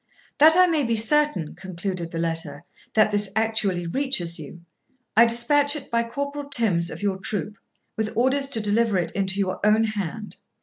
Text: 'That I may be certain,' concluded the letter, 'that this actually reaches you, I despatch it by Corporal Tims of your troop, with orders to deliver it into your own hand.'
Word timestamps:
'That 0.39 0.55
I 0.57 0.65
may 0.65 0.81
be 0.83 0.95
certain,' 0.95 1.53
concluded 1.53 2.09
the 2.09 2.17
letter, 2.17 2.63
'that 2.95 3.11
this 3.11 3.29
actually 3.35 3.85
reaches 3.85 4.39
you, 4.39 4.61
I 5.15 5.25
despatch 5.27 5.75
it 5.75 5.91
by 5.91 6.01
Corporal 6.01 6.49
Tims 6.49 6.89
of 6.89 7.03
your 7.03 7.17
troop, 7.19 7.59
with 7.95 8.09
orders 8.15 8.47
to 8.47 8.59
deliver 8.59 8.97
it 8.97 9.11
into 9.11 9.37
your 9.39 9.59
own 9.63 9.83
hand.' 9.83 10.37